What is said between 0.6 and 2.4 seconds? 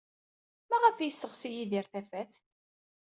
Maɣef ay yesseɣsi Yidir tafat?